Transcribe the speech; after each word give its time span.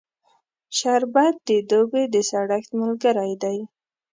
شربت 0.77 1.35
د 1.47 1.49
دوبی 1.69 2.03
د 2.13 2.15
سړښت 2.29 2.69
ملګری 2.81 3.33
دی 3.43 3.57